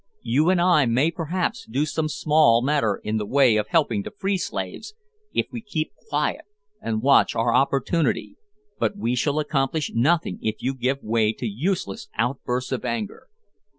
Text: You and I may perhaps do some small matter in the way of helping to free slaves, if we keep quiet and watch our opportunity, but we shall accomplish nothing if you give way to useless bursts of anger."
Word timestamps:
You 0.23 0.49
and 0.49 0.59
I 0.59 0.87
may 0.87 1.11
perhaps 1.11 1.67
do 1.69 1.85
some 1.85 2.09
small 2.09 2.63
matter 2.63 2.99
in 3.03 3.17
the 3.17 3.25
way 3.27 3.55
of 3.57 3.67
helping 3.67 4.01
to 4.01 4.09
free 4.09 4.35
slaves, 4.39 4.95
if 5.31 5.45
we 5.51 5.61
keep 5.61 5.93
quiet 6.09 6.45
and 6.81 7.03
watch 7.03 7.35
our 7.35 7.53
opportunity, 7.53 8.35
but 8.79 8.97
we 8.97 9.13
shall 9.15 9.37
accomplish 9.37 9.91
nothing 9.93 10.39
if 10.41 10.55
you 10.59 10.73
give 10.73 11.03
way 11.03 11.33
to 11.33 11.45
useless 11.45 12.09
bursts 12.43 12.71
of 12.71 12.83
anger." 12.83 13.27